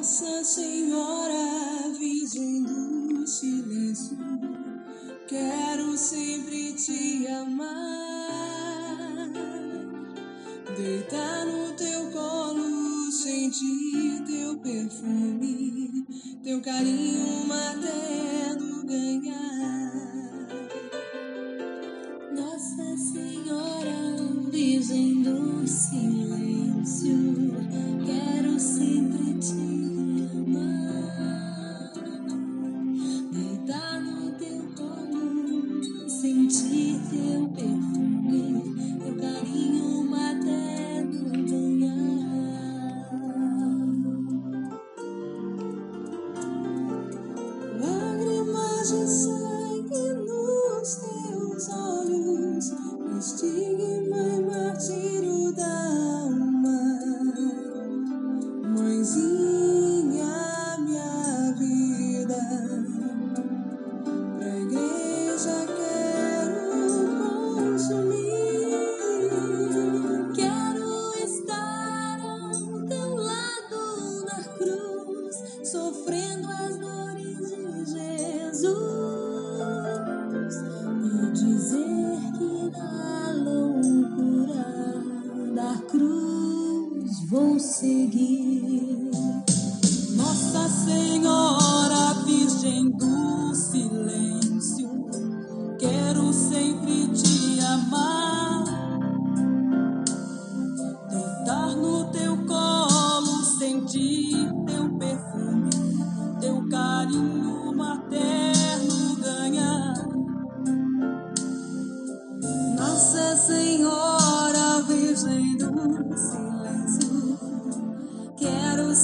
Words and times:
Nossa 0.00 0.42
Senhora, 0.42 1.92
Virgem 1.98 2.62
do 2.62 3.26
Silêncio, 3.26 4.16
quero 5.28 5.94
sempre 5.94 6.72
te 6.72 7.26
amar. 7.26 7.68
Deitar 10.74 11.44
no 11.44 11.74
teu 11.76 12.10
colo, 12.12 13.12
sentir 13.12 14.24
teu 14.24 14.56
perfume, 14.60 16.06
teu 16.42 16.62
carinho 16.62 17.46
materno 17.46 18.82
ganhar. 18.86 19.92
Nossa 22.34 22.96
Senhora, 22.96 24.16
Virgem 24.50 25.22
do 25.22 25.68
Silêncio, 25.68 27.18
quero 28.06 28.58
sempre 28.58 29.34
te 29.38 29.79
just 48.90 49.29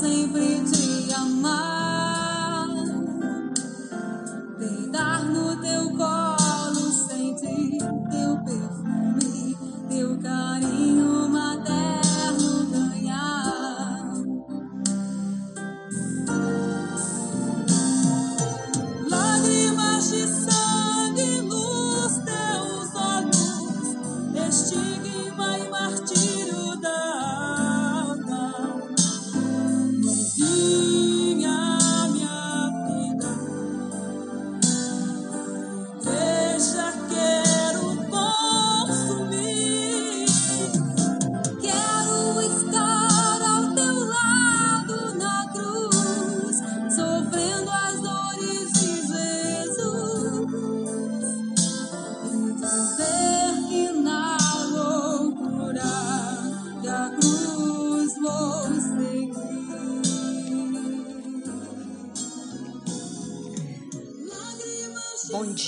quero 0.00 0.08
sempre 0.08 0.60
te 0.70 0.79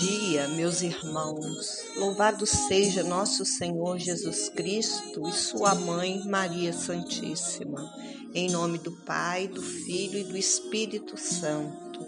dia, 0.00 0.48
meus 0.48 0.80
irmãos. 0.80 1.84
Louvado 1.96 2.46
seja 2.46 3.02
nosso 3.02 3.44
Senhor 3.44 3.98
Jesus 3.98 4.48
Cristo 4.48 5.28
e 5.28 5.32
sua 5.32 5.74
mãe 5.74 6.22
Maria 6.24 6.72
Santíssima. 6.72 7.92
Em 8.34 8.50
nome 8.50 8.78
do 8.78 8.92
Pai, 8.92 9.48
do 9.48 9.60
Filho 9.60 10.18
e 10.18 10.24
do 10.24 10.36
Espírito 10.36 11.18
Santo. 11.18 12.06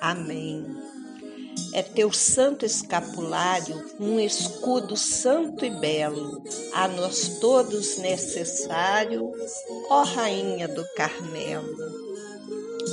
Amém. 0.00 0.64
É 1.72 1.82
teu 1.82 2.12
santo 2.12 2.64
escapulário 2.64 3.84
um 4.00 4.18
escudo 4.18 4.96
santo 4.96 5.64
e 5.64 5.70
belo, 5.70 6.42
a 6.72 6.88
nós 6.88 7.38
todos 7.38 7.98
necessário, 7.98 9.30
ó 9.90 10.02
Rainha 10.02 10.68
do 10.68 10.84
Carmelo. 10.94 11.76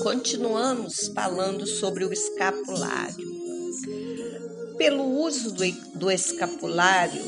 Continuamos 0.02 1.12
falando 1.14 1.66
sobre 1.66 2.04
o 2.04 2.12
escapulário. 2.12 3.43
Pelo 4.78 5.04
uso 5.04 5.54
do, 5.96 6.12
escapulário, 6.12 7.24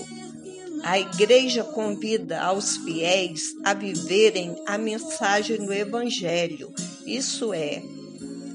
a 0.83 1.00
Igreja 1.00 1.63
convida 1.63 2.41
aos 2.41 2.78
fiéis 2.78 3.56
a 3.63 3.73
viverem 3.73 4.56
a 4.66 4.78
mensagem 4.78 5.57
do 5.57 5.73
Evangelho, 5.73 6.73
isso 7.06 7.53
é, 7.53 7.81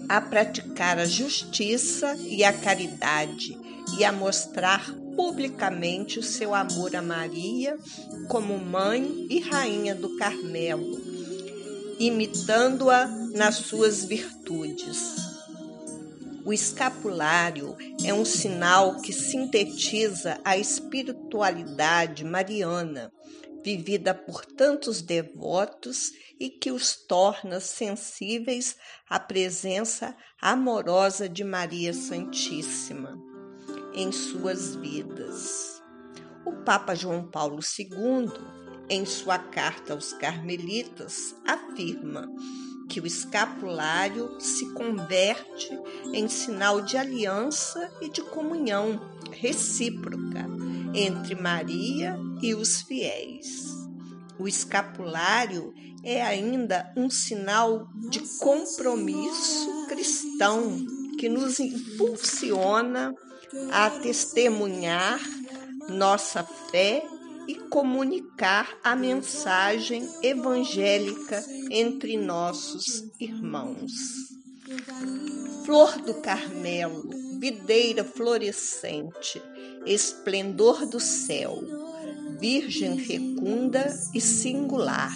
a 0.09 0.21
praticar 0.21 0.99
a 0.99 1.07
justiça 1.07 2.17
e 2.17 2.43
a 2.45 2.53
caridade 2.53 3.57
e 3.97 4.05
a 4.05 4.13
mostrar 4.13 4.93
publicamente 5.17 6.19
o 6.19 6.23
seu 6.23 6.55
amor 6.55 6.95
a 6.97 7.03
Maria 7.03 7.77
como 8.29 8.59
mãe 8.59 9.27
e 9.29 9.41
rainha 9.41 9.95
do 9.95 10.17
Carmelo, 10.17 11.01
imitando-a 11.99 13.07
nas 13.35 13.57
suas 13.57 14.05
virtudes. 14.05 15.30
O 16.45 16.53
escapulário 16.53 17.77
é 18.05 18.15
um 18.15 18.25
sinal 18.25 19.01
que 19.01 19.13
sintetiza 19.13 20.41
a 20.45 20.57
espiritualidade 20.57 22.25
mariana, 22.25 23.13
vivida 23.63 24.15
por 24.15 24.45
tantos 24.47 25.03
devotos 25.03 26.13
e 26.39 26.49
que 26.49 26.73
os 26.73 26.97
torna 26.97 27.61
sensíveis 27.61 28.77
à 29.09 29.21
presença 29.21 30.17
amorosa 30.41 31.29
de 31.29 31.45
Maria 31.45 31.93
Santíssima 31.93 33.21
em 33.95 34.11
suas 34.11 34.75
vidas. 34.77 35.83
O 36.47 36.53
Papa 36.65 36.95
João 36.95 37.29
Paulo 37.31 37.61
II, 37.79 38.33
em 38.89 39.05
sua 39.05 39.39
carta 39.39 39.93
aos 39.93 40.15
Carmelitas, 40.15 41.35
afirma 41.47 42.27
que 42.89 43.01
o 43.01 43.07
escapulário 43.07 44.41
se 44.41 44.73
converte 44.73 45.71
em 46.13 46.29
sinal 46.29 46.81
de 46.83 46.97
aliança 46.97 47.91
e 48.01 48.09
de 48.09 48.23
comunhão 48.23 49.01
recíproca 49.31 50.47
entre 50.95 51.35
Maria 51.35 52.19
e 52.43 52.55
os 52.55 52.83
fiéis. 52.83 53.69
O 54.39 54.49
escapulário 54.49 55.73
é 56.03 56.23
ainda 56.23 56.93
um 56.97 57.11
sinal 57.11 57.89
de 58.09 58.21
compromisso 58.39 59.87
cristão 59.87 60.79
que 61.19 61.29
nos 61.29 61.61
impulsiona 61.61 63.15
a 63.73 63.91
testemunhar 63.91 65.21
nossa 65.89 66.43
fé 66.71 67.03
e 67.47 67.55
comunicar 67.55 68.79
a 68.83 68.95
mensagem 68.95 70.09
evangélica 70.23 71.45
entre 71.71 72.17
nossos 72.17 73.05
irmãos. 73.19 73.91
Flor 75.71 76.01
do 76.01 76.15
Carmelo, 76.15 77.09
videira 77.39 78.03
florescente, 78.03 79.41
esplendor 79.87 80.85
do 80.85 80.99
céu, 80.99 81.63
virgem 82.41 82.99
fecunda 82.99 83.87
e 84.13 84.21
singular, 84.21 85.15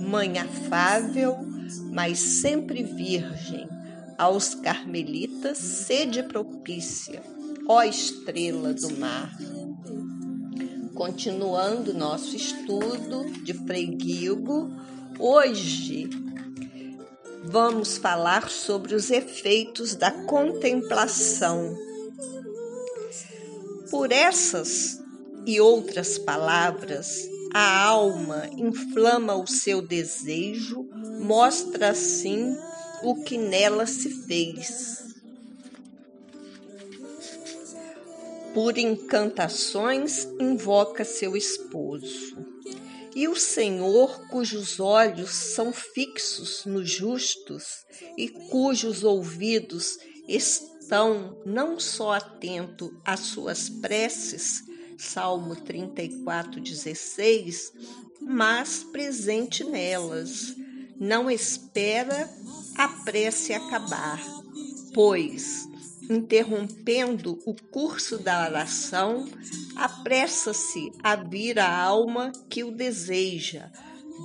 mãe 0.00 0.38
afável, 0.38 1.36
mas 1.92 2.18
sempre 2.18 2.84
virgem, 2.84 3.68
aos 4.16 4.54
carmelitas 4.54 5.58
sede 5.58 6.22
propícia, 6.22 7.22
ó 7.68 7.82
estrela 7.82 8.72
do 8.72 8.96
mar. 8.96 9.30
Continuando 10.94 11.92
nosso 11.92 12.34
estudo 12.34 13.30
de 13.44 13.52
Frei 13.52 13.88
Guigo, 13.88 14.70
hoje 15.18 16.08
vamos 17.46 17.96
falar 17.96 18.50
sobre 18.50 18.94
os 18.94 19.10
efeitos 19.10 19.94
da 19.94 20.10
contemplação. 20.10 21.76
Por 23.90 24.10
essas 24.10 25.00
e 25.46 25.60
outras 25.60 26.18
palavras, 26.18 27.28
a 27.54 27.84
alma 27.84 28.50
inflama 28.56 29.36
o 29.36 29.46
seu 29.46 29.80
desejo, 29.80 30.88
mostra 31.20 31.90
assim 31.90 32.56
o 33.02 33.22
que 33.22 33.38
nela 33.38 33.86
se 33.86 34.10
fez. 34.26 35.04
Por 38.52 38.76
encantações, 38.76 40.26
invoca 40.40 41.04
seu 41.04 41.36
esposo. 41.36 42.55
E 43.16 43.26
o 43.28 43.34
Senhor, 43.34 44.28
cujos 44.28 44.78
olhos 44.78 45.30
são 45.30 45.72
fixos 45.72 46.66
nos 46.66 46.90
justos 46.90 47.64
e 48.14 48.28
cujos 48.28 49.04
ouvidos 49.04 49.96
estão 50.28 51.40
não 51.46 51.80
só 51.80 52.12
atentos 52.12 52.90
às 53.02 53.20
suas 53.20 53.70
preces, 53.70 54.62
Salmo 54.98 55.56
34, 55.56 56.60
16, 56.60 57.72
mas 58.20 58.84
presente 58.84 59.64
nelas. 59.64 60.54
Não 61.00 61.30
espera 61.30 62.30
a 62.76 62.86
prece 62.86 63.54
acabar, 63.54 64.22
pois, 64.92 65.66
interrompendo 66.08 67.38
o 67.44 67.54
curso 67.54 68.18
da 68.18 68.46
oração, 68.46 69.28
apressa-se 69.74 70.92
a 71.02 71.16
vir 71.16 71.58
a 71.58 71.76
alma 71.76 72.32
que 72.48 72.64
o 72.64 72.70
deseja, 72.70 73.70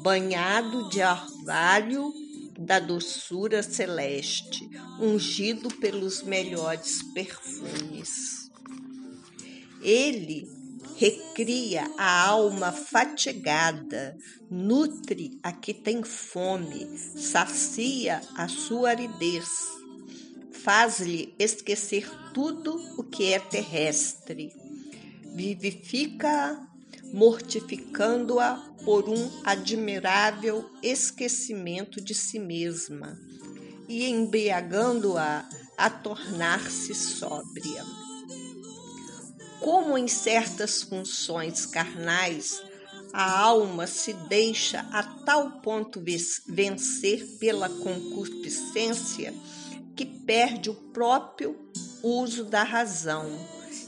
banhado 0.03 0.89
de 0.89 1.01
orvalho 1.01 2.13
da 2.59 2.79
doçura 2.79 3.63
celeste, 3.63 4.69
ungido 4.99 5.69
pelos 5.77 6.21
melhores 6.21 7.01
perfumes. 7.13 8.49
Ele 9.81 10.47
recria 10.95 11.91
a 11.97 12.27
alma 12.27 12.71
fatigada, 12.71 14.15
nutre 14.49 15.39
a 15.41 15.51
que 15.51 15.73
tem 15.73 16.03
fome, 16.03 16.85
sacia 17.17 18.21
a 18.35 18.47
sua 18.47 18.91
aridez, 18.91 19.49
faz-lhe 20.63 21.33
esquecer 21.39 22.09
tudo 22.33 22.75
o 22.97 23.03
que 23.03 23.33
é 23.33 23.39
terrestre, 23.39 24.53
vivifica-a, 25.33 26.67
mortificando-a 27.13 28.55
por 28.83 29.09
um 29.09 29.29
admirável 29.43 30.69
esquecimento 30.81 31.99
de 31.99 32.13
si 32.13 32.39
mesma 32.39 33.17
e 33.87 34.07
embriagando-a 34.07 35.47
a 35.77 35.89
tornar-se 35.89 36.93
sóbria. 36.93 37.83
Como 39.59 39.97
em 39.97 40.07
certas 40.07 40.83
funções 40.83 41.65
carnais 41.65 42.61
a 43.13 43.39
alma 43.39 43.87
se 43.87 44.13
deixa 44.13 44.79
a 44.91 45.03
tal 45.03 45.59
ponto 45.61 46.01
vencer 46.47 47.25
pela 47.39 47.67
concupiscência 47.67 49.33
que 49.95 50.05
perde 50.05 50.69
o 50.69 50.73
próprio 50.73 51.57
uso 52.03 52.45
da 52.45 52.63
razão 52.63 53.29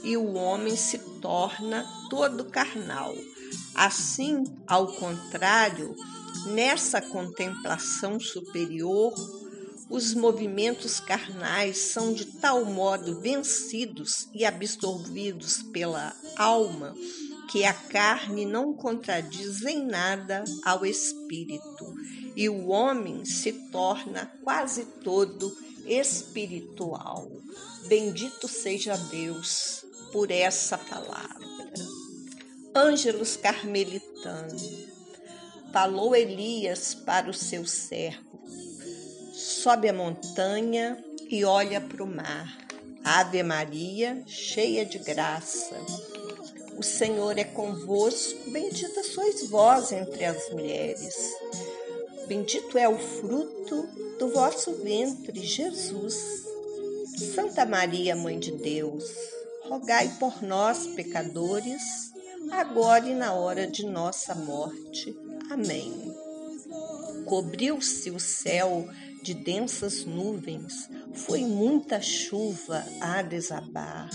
e 0.03 0.17
o 0.17 0.33
homem 0.33 0.75
se 0.75 0.97
torna 1.21 1.85
todo 2.09 2.45
carnal. 2.45 3.15
Assim, 3.73 4.43
ao 4.67 4.87
contrário, 4.93 5.95
nessa 6.47 7.01
contemplação 7.01 8.19
superior, 8.19 9.13
os 9.89 10.13
movimentos 10.13 10.99
carnais 10.99 11.77
são 11.77 12.13
de 12.13 12.25
tal 12.25 12.65
modo 12.65 13.19
vencidos 13.19 14.27
e 14.33 14.43
absorvidos 14.45 15.61
pela 15.71 16.15
alma 16.35 16.95
que 17.51 17.65
a 17.65 17.73
carne 17.73 18.45
não 18.45 18.73
contradiz 18.73 19.61
em 19.61 19.85
nada 19.85 20.43
ao 20.65 20.85
espírito 20.85 21.93
e 22.35 22.49
o 22.49 22.69
homem 22.69 23.23
se 23.25 23.53
torna 23.71 24.25
quase 24.43 24.85
todo 25.03 25.55
espiritual. 25.85 27.29
Bendito 27.87 28.47
seja 28.47 28.95
Deus 28.97 29.85
por 30.11 30.31
essa 30.31 30.77
palavra. 30.77 31.43
Ângelos 32.75 33.35
carmelitano, 33.35 34.57
falou 35.71 36.15
Elias 36.15 36.93
para 36.93 37.29
o 37.29 37.33
seu 37.33 37.65
servo 37.65 38.33
sobe 39.63 39.89
a 39.89 39.93
montanha 39.93 41.03
e 41.29 41.43
olha 41.45 41.81
para 41.81 42.03
o 42.03 42.07
mar. 42.07 42.57
Ave 43.03 43.41
Maria, 43.43 44.21
cheia 44.27 44.85
de 44.85 44.99
graça. 44.99 45.75
O 46.77 46.83
Senhor 46.83 47.37
é 47.37 47.43
convosco, 47.43 48.51
bendita 48.51 49.03
sois 49.03 49.49
vós 49.49 49.91
entre 49.91 50.25
as 50.25 50.49
mulheres. 50.49 51.15
Bendito 52.33 52.79
é 52.79 52.89
o 52.89 52.97
fruto 52.97 53.87
do 54.17 54.29
vosso 54.29 54.73
ventre, 54.81 55.39
Jesus. 55.39 56.15
Santa 57.35 57.63
Maria, 57.63 58.15
Mãe 58.15 58.39
de 58.39 58.51
Deus, 58.53 59.03
rogai 59.69 60.11
por 60.19 60.41
nós, 60.41 60.87
pecadores, 60.87 61.83
agora 62.49 63.07
e 63.07 63.13
na 63.13 63.35
hora 63.35 63.67
de 63.67 63.85
nossa 63.85 64.33
morte. 64.33 65.15
Amém. 65.51 66.11
Cobriu-se 67.27 68.09
o 68.09 68.19
céu 68.19 68.89
de 69.21 69.35
densas 69.35 70.03
nuvens, 70.03 70.89
foi 71.13 71.41
muita 71.41 72.01
chuva 72.01 72.83
a 72.99 73.21
desabar. 73.21 74.09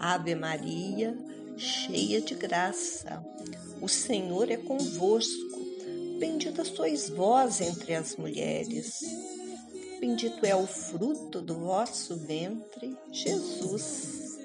Ave 0.00 0.34
Maria, 0.34 1.14
cheia 1.58 2.18
de 2.18 2.34
graça, 2.34 3.22
o 3.82 3.88
Senhor 3.90 4.50
é 4.50 4.56
convosco. 4.56 5.55
Bendita 6.18 6.64
sois 6.64 7.08
vós 7.08 7.60
entre 7.60 7.94
as 7.94 8.16
mulheres. 8.16 9.00
Bendito 10.00 10.44
é 10.44 10.54
o 10.54 10.66
fruto 10.66 11.40
do 11.40 11.54
vosso 11.54 12.16
ventre, 12.16 12.96
Jesus. 13.10 14.38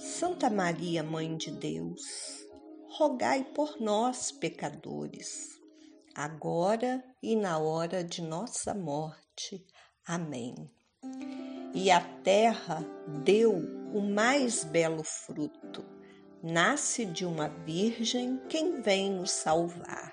Santa 0.00 0.50
Maria, 0.50 1.02
Mãe 1.02 1.36
de 1.36 1.50
Deus, 1.50 2.02
rogai 2.88 3.44
por 3.44 3.80
nós, 3.80 4.32
pecadores 4.32 5.58
agora 6.18 7.04
e 7.22 7.36
na 7.36 7.58
hora 7.58 8.02
de 8.02 8.20
nossa 8.20 8.74
morte. 8.74 9.64
Amém. 10.04 10.68
E 11.72 11.92
a 11.92 12.00
terra 12.24 12.84
deu 13.22 13.52
o 13.94 14.00
mais 14.00 14.64
belo 14.64 15.04
fruto. 15.04 15.84
Nasce 16.42 17.04
de 17.04 17.24
uma 17.24 17.48
virgem 17.48 18.40
quem 18.48 18.82
vem 18.82 19.12
nos 19.12 19.30
salvar. 19.30 20.12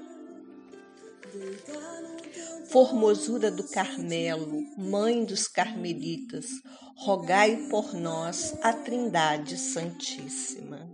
Formosura 2.69 3.51
do 3.51 3.63
Carmelo, 3.63 4.63
Mãe 4.77 5.25
dos 5.25 5.47
Carmelitas, 5.47 6.47
rogai 6.95 7.67
por 7.69 7.93
nós 7.93 8.55
a 8.61 8.73
Trindade 8.73 9.57
Santíssima. 9.57 10.89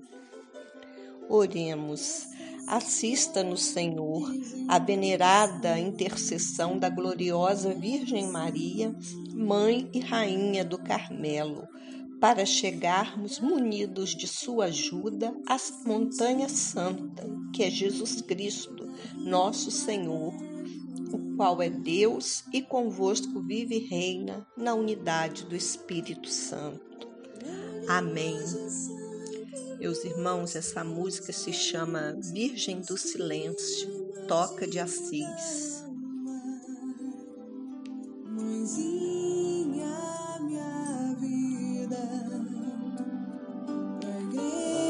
Oremos. 1.30 2.28
Assista-nos, 2.68 3.64
Senhor, 3.64 4.30
a 4.68 4.78
venerada 4.78 5.80
intercessão 5.80 6.78
da 6.78 6.90
gloriosa 6.90 7.74
Virgem 7.74 8.28
Maria, 8.28 8.94
Mãe 9.34 9.90
e 9.94 10.00
Rainha 10.02 10.66
do 10.66 10.78
Carmelo 10.78 11.68
para 12.20 12.46
chegarmos 12.46 13.40
munidos 13.40 14.16
de 14.16 14.28
sua 14.28 14.66
ajuda 14.66 15.36
à 15.48 15.58
montanha 15.86 16.50
santa, 16.50 17.30
que 17.54 17.64
é 17.64 17.70
Jesus 17.70 18.22
Cristo, 18.22 18.90
nosso 19.16 19.70
Senhor, 19.70 20.34
o 21.12 21.36
qual 21.36 21.62
é 21.62 21.70
Deus 21.70 22.44
e 22.52 22.62
convosco 22.62 23.42
vive 23.42 23.76
e 23.76 23.88
reina 23.88 24.46
na 24.58 24.74
unidade 24.74 25.46
do 25.46 25.56
Espírito 25.56 26.28
Santo. 26.30 27.08
Amém. 27.88 28.38
Meus 29.80 30.04
irmãos, 30.04 30.56
essa 30.56 30.84
música 30.84 31.32
se 31.32 31.54
chama 31.54 32.18
Virgem 32.34 32.82
do 32.82 32.98
Silêncio, 32.98 33.88
toca 34.28 34.68
de 34.68 34.80
Assis. 34.80 35.86